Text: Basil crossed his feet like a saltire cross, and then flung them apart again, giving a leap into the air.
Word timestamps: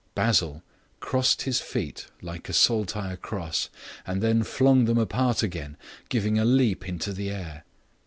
Basil 0.15 0.63
crossed 0.99 1.43
his 1.43 1.61
feet 1.61 2.07
like 2.23 2.49
a 2.49 2.53
saltire 2.53 3.15
cross, 3.17 3.69
and 4.03 4.19
then 4.19 4.41
flung 4.41 4.85
them 4.85 4.97
apart 4.97 5.43
again, 5.43 5.77
giving 6.09 6.39
a 6.39 6.43
leap 6.43 6.89
into 6.89 7.13
the 7.13 7.29
air. 7.29 7.65